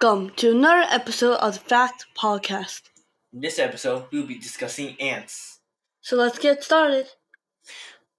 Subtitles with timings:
[0.00, 2.82] Welcome to another episode of the Fact Podcast.
[3.32, 5.58] In this episode, we will be discussing ants.
[6.02, 7.06] So let's get started.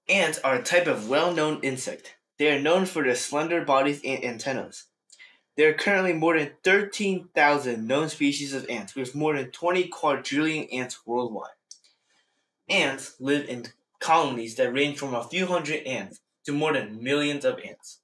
[0.06, 2.16] Ants are a type of well known insect.
[2.38, 4.88] They are known for their slender bodies and antennas.
[5.56, 10.66] There are currently more than 13,000 known species of ants, with more than 20 quadrillion
[10.70, 11.48] ants worldwide.
[12.68, 13.68] Ants live in
[14.00, 18.00] colonies that range from a few hundred ants to more than millions of ants.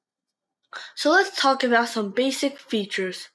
[0.95, 3.29] So let's talk about some basic features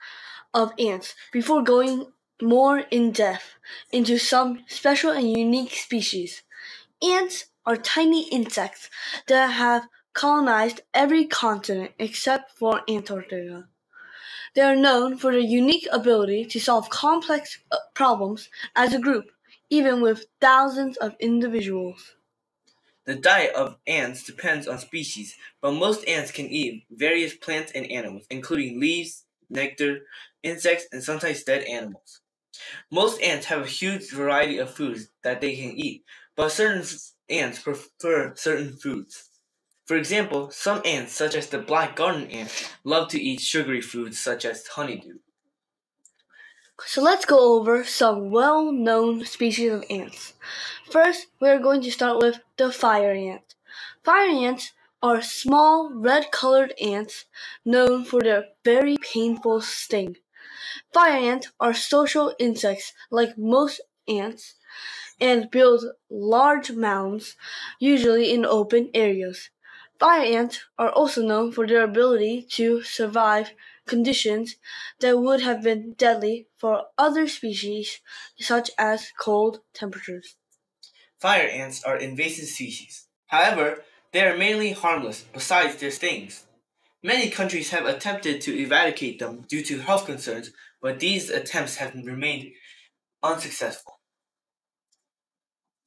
[0.53, 2.07] of ants before going
[2.41, 3.55] more in depth
[3.91, 6.43] into some special and unique species.
[7.01, 8.89] Ants are tiny insects
[9.27, 13.67] that have colonized every continent except for Antarctica.
[14.53, 19.31] They are known for their unique ability to solve complex uh, problems as a group,
[19.69, 22.15] even with thousands of individuals.
[23.05, 27.89] The diet of ants depends on species, but most ants can eat various plants and
[27.89, 30.01] animals, including leaves, nectar,
[30.43, 32.21] insects, and sometimes dead animals.
[32.91, 36.03] Most ants have a huge variety of foods that they can eat,
[36.35, 36.85] but certain
[37.29, 39.29] ants prefer certain foods.
[39.85, 44.19] For example, some ants, such as the black garden ant, love to eat sugary foods
[44.19, 45.19] such as honeydew.
[46.85, 50.33] So let's go over some well known species of ants.
[50.89, 53.55] First, we are going to start with the fire ant.
[54.03, 57.25] Fire ants are small red colored ants
[57.65, 60.17] known for their very painful sting.
[60.93, 64.55] Fire ants are social insects like most ants
[65.19, 67.35] and build large mounds,
[67.79, 69.49] usually in open areas.
[69.99, 73.53] Fire ants are also known for their ability to survive
[73.85, 74.55] conditions
[74.99, 78.01] that would have been deadly for other species,
[78.39, 80.37] such as cold temperatures.
[81.19, 83.07] Fire ants are invasive species.
[83.27, 86.45] However, they are mainly harmless besides their stings.
[87.03, 90.51] Many countries have attempted to eradicate them due to health concerns,
[90.81, 92.51] but these attempts have remained
[93.23, 93.99] unsuccessful.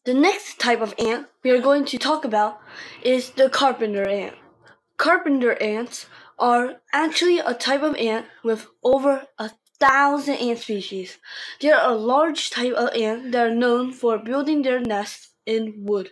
[0.04, 2.60] The next type of ant we are going to talk about
[3.02, 4.34] is the carpenter ant.
[4.96, 6.06] Carpenter ants
[6.38, 11.18] are actually a type of ant with over a thousand ant species.
[11.60, 15.84] They are a large type of ant that are known for building their nests in
[15.84, 16.10] wood.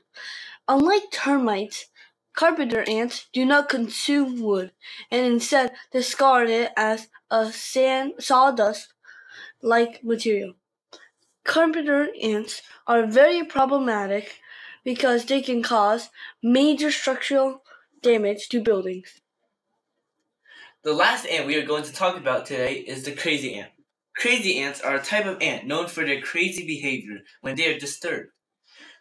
[0.68, 1.86] Unlike termites,
[2.34, 4.72] carpenter ants do not consume wood
[5.10, 8.92] and instead discard it as a sand sawdust
[9.62, 10.54] like material.
[11.44, 14.38] Carpenter ants are very problematic
[14.84, 16.10] because they can cause
[16.42, 17.62] major structural
[18.02, 19.20] damage to buildings.
[20.82, 23.70] The last ant we are going to talk about today is the crazy ant.
[24.16, 27.78] Crazy ants are a type of ant known for their crazy behavior when they are
[27.78, 28.30] disturbed.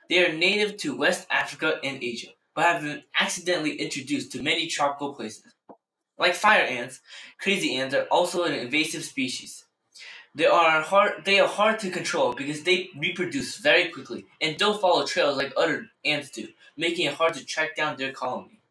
[0.09, 4.67] They are native to West Africa and Asia, but have been accidentally introduced to many
[4.67, 5.53] tropical places.
[6.17, 6.99] Like fire ants,
[7.39, 9.65] crazy ants are also an invasive species.
[10.33, 11.25] They are hard.
[11.25, 15.51] They are hard to control because they reproduce very quickly and don't follow trails like
[15.57, 16.47] other ants do,
[16.77, 18.61] making it hard to track down their colony.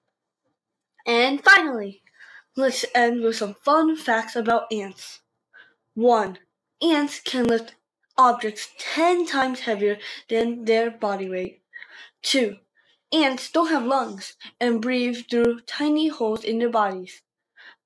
[1.06, 2.02] And finally,
[2.56, 5.20] let's end with some fun facts about ants.
[5.94, 6.38] One,
[6.82, 7.74] ants can lift
[8.16, 9.98] objects ten times heavier
[10.28, 11.62] than their body weight.
[12.22, 12.56] Two,
[13.12, 17.22] ants don't have lungs and breathe through tiny holes in their bodies.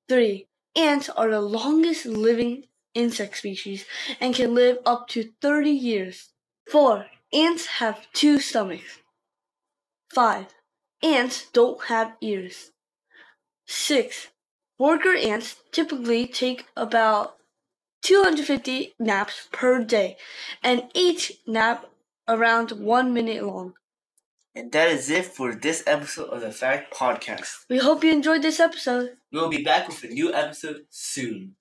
[0.08, 2.64] Three, ants are the longest living
[2.94, 3.84] insect species
[4.20, 6.30] and can live up to 30 years.
[6.70, 7.06] 4.
[7.32, 8.98] Ants have two stomachs.
[10.14, 10.46] 5.
[11.02, 12.70] Ants don't have ears.
[13.66, 14.28] 6.
[14.78, 17.36] Worker ants typically take about
[18.02, 20.16] 250 naps per day,
[20.62, 21.86] and each nap
[22.28, 23.74] around one minute long.
[24.56, 27.64] And that is it for this episode of the Fact Podcast.
[27.68, 29.16] We hope you enjoyed this episode.
[29.32, 31.56] We will be back with a new episode soon.